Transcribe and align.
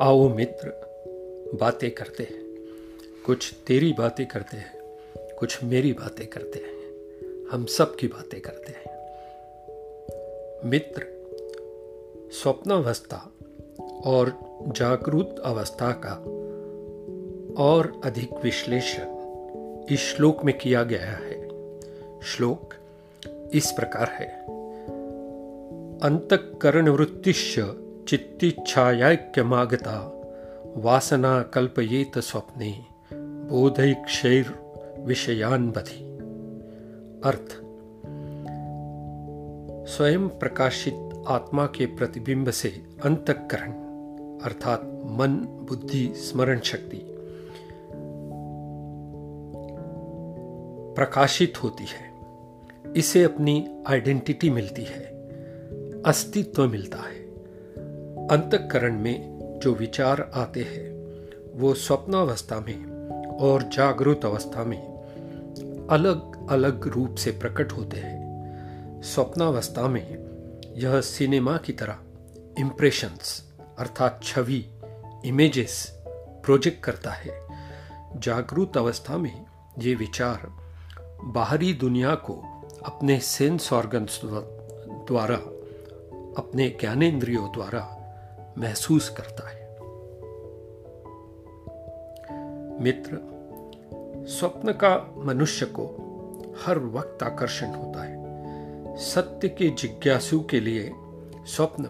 आओ 0.00 0.28
मित्र, 0.28 0.68
बातें 1.60 1.90
करते 1.90 2.22
हैं। 2.22 2.44
कुछ 3.26 3.54
तेरी 3.66 3.92
बातें 3.92 4.26
करते 4.26 4.56
हैं, 4.56 4.98
कुछ 5.38 5.64
मेरी 5.64 5.92
बातें 5.92 6.26
करते 6.26 6.58
हैं। 6.58 6.74
हम 7.50 7.66
सब 7.66 7.96
की 7.96 8.08
बातें 8.08 8.40
करते 8.40 8.72
हैं। 8.72 8.94
मित्र, 10.70 11.06
स्वप्नावस्था 12.32 13.32
और 14.04 14.38
जागरूक 14.68 15.40
अवस्था 15.44 15.92
का 15.92 16.14
और 17.62 18.00
अधिक 18.04 18.30
विश्लेषण 18.32 19.06
इस 19.90 20.00
श्लोक 20.00 20.44
में 20.44 20.58
किया 20.58 20.82
गया 20.82 21.06
है। 21.06 21.48
श्लोक 22.22 22.74
इस 23.54 23.70
प्रकार 23.70 24.08
है। 24.08 24.44
अंतकरण 26.00 26.88
वृत्तिश्य 26.88 27.83
चित्तिच्छायाक्यमागता। 28.08 30.10
वासना 30.76 31.42
कल्पयेत 31.42 32.18
स्वप्ने, 32.18 32.84
बोधैक्षैर 33.12 34.54
विषयान 34.98 35.70
बधि 35.70 36.18
अर्थ। 37.24 37.60
स्वयं 39.88 40.28
प्रकाशित 40.28 41.24
आत्मा 41.28 41.66
के 41.66 41.86
प्रतिबिंब 41.86 42.50
से 42.50 42.82
अंतकरण, 43.04 43.72
अर्थात 44.40 45.00
मन, 45.04 45.64
बुद्धि, 45.68 46.12
स्मरण 46.16 46.60
शक्ति, 46.60 47.00
प्रकाशित 50.96 51.62
होती 51.62 51.84
है। 51.84 52.12
इसे 52.96 53.24
अपनी 53.24 53.82
आइडेंटिटी 53.86 54.50
मिलती 54.50 54.82
है, 54.82 55.12
अस्तित्व 56.02 56.68
मिलता 56.68 56.98
है। 56.98 57.23
अंतकरण 58.30 58.98
में 58.98 59.34
जो 59.62 59.74
विचार 59.74 60.30
आते 60.34 60.62
हैं, 60.62 60.94
वो 61.60 61.74
स्वप्नावस्था 61.74 62.60
में 62.60 62.84
और 63.36 63.62
जागृत 63.62 64.20
अवस्था 64.24 64.64
में 64.64 64.94
अलग 65.90 66.48
अलग 66.50 66.88
रूप 66.88 67.14
से 67.14 67.30
प्रकट 67.30 67.72
होते 67.72 67.96
हैं। 67.96 68.24
स्वप्नावस्था 69.02 69.88
में 69.88 70.18
यह 70.76 71.00
सिनेमा 71.00 71.56
की 71.56 71.72
तरह 71.72 71.98
इम्प्रेशंस 72.58 73.52
अर्थात 73.78 74.20
छवि 74.22 74.70
इमेजेस 75.24 76.02
प्रोजेक्ट 76.08 76.84
करता 76.84 77.10
है। 77.10 77.48
जागृत 78.16 78.76
अवस्था 78.76 79.16
में 79.16 79.46
ये 79.78 79.94
विचार 79.94 80.52
बाहरी 81.24 81.72
दुनिया 81.72 82.14
को 82.14 82.34
अपने 82.86 83.20
सेंस 83.20 83.72
ऑर्गन्स 83.72 84.20
द्वारा, 85.08 85.36
अपने 86.42 86.68
ज्ञानेन्द्रियों 86.80 87.52
द्वारा 87.52 88.00
महसूस 88.58 89.08
करता 89.08 89.48
है। 89.48 89.64
मित्र, 92.80 93.34
स्वप्न 94.28 94.72
का 94.72 95.14
मनुष्य 95.16 95.66
को 95.66 95.84
हर 96.64 96.78
वक्त 96.78 97.22
आकर्षण 97.22 97.66
होता 97.66 98.04
है। 98.04 98.24
सत्य 98.96 99.48
के 99.48 99.70
जिज्ञासु 99.70 100.40
के 100.40 100.60
लिए 100.60 100.92
स्वप्न 101.46 101.88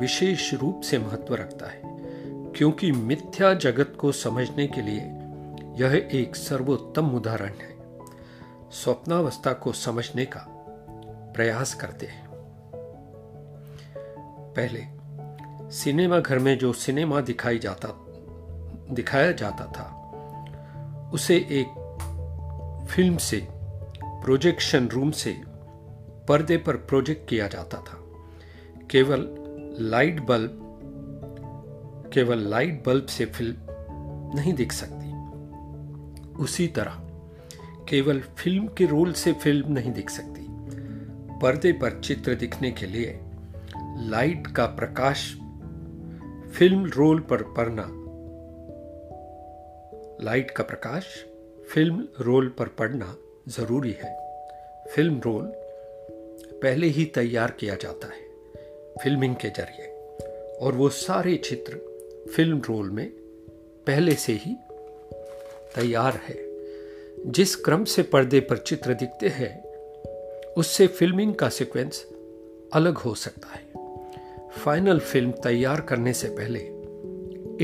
विशेष 0.00 0.54
रूप 0.54 0.80
से 0.80 0.98
महत्व 0.98 1.34
रखता 1.34 1.66
है, 1.66 1.82
क्योंकि 2.52 2.92
मिथ्या 2.92 3.54
जगत 3.54 3.96
को 4.00 4.12
समझने 4.12 4.66
के 4.66 4.80
लिए 4.80 5.02
यह 5.84 6.08
एक 6.12 6.36
सर्वोत्तम 6.36 7.10
उदाहरण 7.10 7.52
है। 7.52 7.76
स्वप्नावस्था 8.70 9.52
को 9.52 9.72
समझने 9.72 10.24
का 10.24 10.46
प्रयास 11.36 11.74
करते 11.74 12.06
हैं। 12.06 12.28
पहले 14.54 14.95
सिनेमा 15.70 16.18
घर 16.18 16.38
में 16.38 16.58
जो 16.58 16.72
सिनेमा 16.72 17.20
दिखाई 17.20 17.58
जाता, 17.58 17.88
दिखाया 18.94 19.32
जाता 19.32 19.64
था, 19.66 19.92
उसे 21.12 21.36
एक 21.36 21.82
फ़िल्म 22.90 23.16
से, 23.16 23.48
प्रोजेक्शन 24.04 24.88
रूम 24.88 25.10
से, 25.10 25.40
पर्दे 26.28 26.56
पर 26.56 26.76
प्रोजेक्ट 26.76 27.28
किया 27.28 27.48
जाता 27.48 27.78
था। 27.78 28.02
केवल 28.90 29.28
लाइट 29.80 30.20
बल्ब, 30.20 30.62
केवल 32.12 32.38
लाइट 32.38 32.84
बल्ब 32.86 33.06
से 33.06 33.26
फ़िल्म 33.26 33.56
नहीं 34.34 34.54
दिख 34.54 34.72
सकती। 34.72 35.12
उसी 36.42 36.68
तरह, 36.68 36.92
केवल 37.88 38.20
फ़िल्म 38.20 38.68
के 38.68 38.86
रोल 38.86 39.12
से 39.12 39.32
फ़िल्म 39.32 39.72
नहीं 39.72 39.92
दिख 39.92 40.10
सकती। 40.10 40.46
पर्दे 41.42 41.72
पर 41.72 42.00
चित्र 42.00 42.34
दिखने 42.34 42.70
के 42.70 42.86
लिए 42.86 43.20
लाइट 43.98 44.46
का 44.46 44.66
प्रकाश 44.66 45.36
फ़िल्म 46.58 46.86
रोल 46.86 47.20
पर 47.20 47.42
पड़ना 47.42 47.86
लाइट 50.24 50.50
का 50.50 50.64
प्रकाश 50.64 51.04
फ़िल्म 51.74 52.08
रोल 52.20 52.48
पर 52.48 52.68
पड़ना 52.68 53.16
ज़रूरी 53.48 53.96
है। 54.02 54.16
फ़िल्म 54.94 55.20
रोल 55.20 55.52
पहले 56.62 56.86
ही 56.86 57.04
तैयार 57.04 57.50
किया 57.50 57.74
जाता 57.74 58.06
है 58.06 58.22
फिल्मिंग 59.02 59.36
के 59.36 59.48
ज़रिए। 59.48 59.86
और 60.60 60.72
वो 60.74 60.88
सारे 60.88 61.36
चित्र 61.36 61.76
फ़िल्म 62.36 62.58
रोल 62.58 62.90
में 62.90 63.08
पहले 63.86 64.14
से 64.14 64.32
ही 64.32 64.56
तैयार 65.74 66.12
है। 66.12 66.38
जिस 67.30 67.56
क्रम 67.56 67.84
से 67.84 68.02
पर्दे 68.02 68.40
पर 68.40 68.56
चित्र 68.58 68.94
दिखते 68.94 69.28
हैं, 69.28 69.64
उससे 70.52 70.86
फिल्मिंग 70.86 71.34
का 71.34 71.48
सीक्वेंस 71.48 72.06
अलग 72.72 72.98
हो 72.98 73.14
सकता 73.14 73.48
है। 73.48 73.65
फाइनल 74.56 74.98
फ़िल्म 74.98 75.30
तैयार 75.30 75.80
करने 75.80 76.12
से 76.12 76.28
पहले 76.28 76.58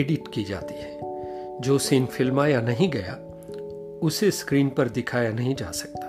एडिट 0.00 0.28
की 0.34 0.44
जाती 0.44 0.74
है। 0.74 1.00
जो 1.60 1.78
सीन 1.78 2.06
फिल्माया 2.06 2.60
नहीं 2.60 2.90
गया, 2.90 3.14
उसे 4.02 4.30
स्क्रीन 4.30 4.68
पर 4.68 4.88
दिखाया 4.88 5.32
नहीं 5.32 5.54
जा 5.54 5.70
सकता। 5.70 6.06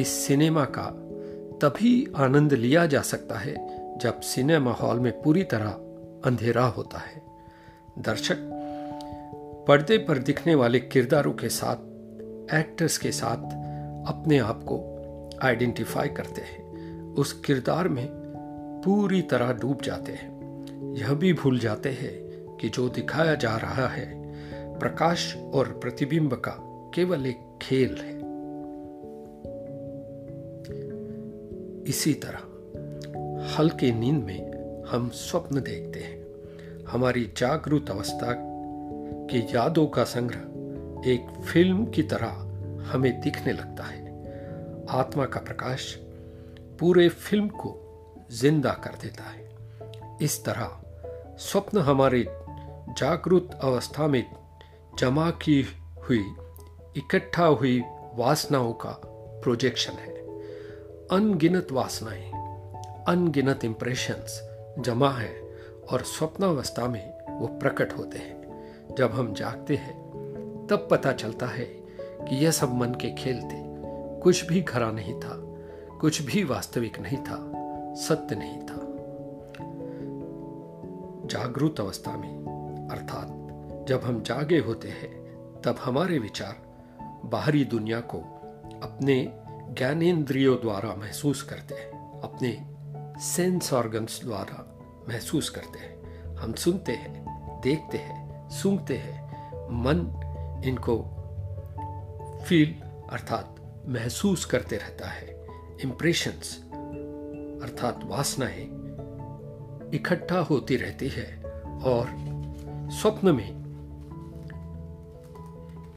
इस 0.00 0.08
सिनेमा 0.08 0.64
का 0.64 0.86
तभी 1.62 2.12
आनंद 2.16 2.52
लिया 2.52 2.86
जा 2.86 3.02
सकता 3.02 3.38
है, 3.38 3.54
जब 3.98 4.20
सिनेमा 4.20 4.72
हॉल 4.72 5.00
में 5.00 5.22
पूरी 5.22 5.44
तरह 5.44 5.70
अंधेरा 6.24 6.64
होता 6.64 6.98
है। 6.98 7.22
दर्शक, 7.98 8.36
पर्दे 9.68 9.98
पर 9.98 10.18
दिखने 10.18 10.54
वाले 10.54 10.80
किरदारों 10.80 11.32
के 11.32 11.48
साथ, 11.48 11.76
एक्टर्स 12.54 12.98
के 12.98 13.12
साथ 13.12 13.36
अपने 14.08 14.38
आप 14.38 14.60
को 14.62 14.94
आइडेंटिफाई 15.42 16.08
करते 16.08 16.40
हैं। 16.40 16.68
उस 17.14 17.32
किरदार 17.32 17.88
में 17.88 18.17
पूरी 18.88 19.22
तरह 19.22 19.52
डूब 19.52 19.80
जाते 19.82 20.12
हैं। 20.12 20.38
यह 20.94 21.14
भी 21.14 21.32
भूल 21.32 21.58
जाते 21.58 21.88
हैं 21.88 22.12
कि 22.56 22.68
जो 22.68 22.88
दिखाया 22.88 23.34
जा 23.34 23.56
रहा 23.56 23.88
है, 23.88 24.34
प्रकाश 24.78 25.36
और 25.36 25.68
प्रतिबिंब 25.68 26.34
का 26.34 26.56
केवल 26.94 27.26
एक 27.26 27.58
खेल 27.62 27.96
है। 27.96 28.18
इसी 31.84 32.14
तरह 32.14 32.38
हल्के 33.56 33.92
नींद 33.92 34.24
में 34.24 34.52
हम 34.84 35.08
स्वप्न 35.08 35.60
देखते 35.60 36.00
हैं। 36.00 36.26
हमारी 36.88 37.32
जागरूक 37.36 37.90
अवस्था 37.90 38.34
की 39.26 39.38
यादों 39.38 39.86
का 39.86 40.04
संग्रह 40.04 40.40
एक 41.10 41.40
फ़िल्म 41.40 41.86
की 41.86 42.02
तरह 42.02 42.28
हमें 42.82 43.20
दिखने 43.20 43.52
लगता 43.52 43.84
है। 43.84 44.06
आत्मा 44.90 45.24
का 45.24 45.40
प्रकाश 45.40 45.98
पूरे 46.78 47.08
फ़िल्म 47.08 47.48
को 47.48 47.84
ज़िंदा 48.32 48.70
कर 48.70 48.90
देता 48.90 49.24
है। 49.24 49.48
इस 50.22 50.44
तरह 50.44 50.82
स्वप्न 51.38 51.78
हमारे 51.78 52.26
जागरूक 52.88 53.50
अवस्था 53.62 54.06
में 54.06 54.26
जमा 54.98 55.30
की 55.30 55.66
हुई, 56.08 56.24
इकट्ठा 56.96 57.44
हुई 57.44 57.82
वासनाओं 58.14 58.72
का 58.72 59.00
प्रोजेक्शन 59.42 59.92
है। 59.92 60.14
अनगिनत 61.08 61.68
वासनाएँ, 61.72 62.30
अनगिनत 63.08 63.64
इंप्रेशंस 63.64 64.48
जमा 64.78 65.10
है 65.10 65.42
और 65.92 66.02
स्वप्नावस्था 66.02 66.88
में 66.88 67.18
वो 67.40 67.46
प्रकट 67.46 67.92
होते 67.98 68.18
हैं। 68.18 68.94
जब 68.98 69.12
हम 69.12 69.34
जागते 69.34 69.76
हैं, 69.76 69.96
तब 70.70 70.88
पता 70.90 71.12
चलता 71.12 71.46
है 71.46 71.64
कि 71.98 72.36
यह 72.36 72.50
सब 72.50 72.74
मन 72.74 72.88
के 72.88 73.10
खेल 73.10 73.36
थे। 73.36 73.68
कुछ 74.20 74.44
भी 74.46 74.62
खरा 74.62 74.90
नहीं 74.90 75.20
था, 75.20 75.34
कुछ 76.00 76.22
भी 76.22 76.44
वास्तविक 76.44 76.98
नहीं 76.98 77.18
था। 77.18 77.57
सत्य 77.98 78.36
नहीं 78.36 78.58
था। 78.58 78.88
जागरूक 81.26 81.80
अवस्था 81.80 82.16
में, 82.16 82.38
अर्थात, 82.90 83.28
जब 83.88 84.00
हम 84.04 84.22
जागे 84.22 84.58
होते 84.58 84.88
हैं, 84.88 85.10
तब 85.60 85.76
हमारे 85.80 86.18
विचार 86.18 86.56
बाहरी 87.24 87.64
दुनिया 87.64 88.00
को 88.00 88.18
अपने 88.82 89.32
ज्ञानेन्द्रियों 89.74 90.56
द्वारा 90.56 90.94
महसूस 90.94 91.42
करते 91.42 91.74
हैं, 91.74 92.20
अपने 92.20 92.66
सेंस 93.20 93.72
ऑर्गन्स 93.72 94.24
द्वारा 94.24 94.78
महसूस 95.08 95.50
करते 95.50 95.78
हैं। 95.78 96.24
हम 96.36 96.52
सुनते 96.52 96.92
हैं, 96.92 97.26
देखते 97.60 97.98
हैं, 97.98 98.50
सूंघते 98.50 98.96
हैं, 98.96 99.28
मन 99.70 99.98
इनको 100.64 100.98
फील 102.44 102.80
अर्थात, 103.10 103.56
महसूस 103.86 104.44
करते 104.44 104.76
रहता 104.76 105.08
है 105.08 105.46
इंप्रेशंस 105.84 106.67
अर्थात 107.62 108.00
वासनाएँ 108.04 108.78
इकट्ठा 109.94 110.38
होती 110.38 110.76
रहती 110.76 111.08
है 111.08 111.42
और 111.64 112.06
स्वप्न 112.90 113.34
में 113.34 113.58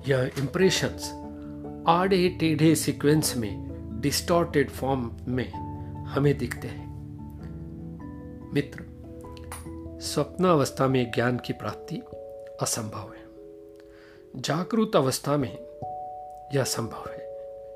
यह 0.07 0.31
इंप्रेशंस 0.39 1.11
आड़े 1.87 2.29
टेढ़े 2.29 2.75
सीक्वेंस 2.75 3.37
में 3.37 3.71
डिस्टॉर्टेड 4.01 4.69
फॉर्म 4.69 5.17
में 5.27 5.51
हमें 6.05 6.37
दिखते 6.37 6.67
हैं। 6.67 6.91
मित्र 8.53 8.83
स्वप्न 10.01 10.45
अवस्था 10.45 10.87
में 10.87 11.11
ज्ञान 11.11 11.37
की 11.37 11.53
प्राप्ति 11.53 11.95
असंभव 12.61 13.13
है। 13.13 13.21
जागरूक 14.41 14.95
अवस्था 14.95 15.37
में 15.37 15.57
यह 16.55 16.63
संभव 16.63 17.03
है। 17.09 17.31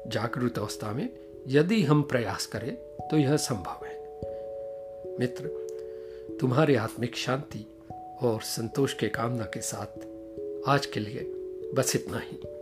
जागरूक 0.10 0.60
अवस्था 0.60 0.92
में 0.92 1.10
यदि 1.48 1.84
हम 1.84 2.02
प्रयास 2.02 2.46
करें 2.46 2.76
तो 3.08 3.18
यह 3.18 3.38
संभव 3.38 3.86
है। 3.86 3.96
मित्र, 5.20 5.44
तुम्हारी 6.42 6.76
आत्मिक 6.76 7.16
शांति 7.16 7.66
और 8.22 8.42
संतोष 8.42 8.94
के 8.94 9.08
कामना 9.08 9.44
के 9.44 9.62
साथ 9.62 10.08
आज 10.70 10.86
के 10.86 11.00
लिए 11.00 11.20
बस 11.76 11.96
इतना 11.96 12.20
ही। 12.20 12.55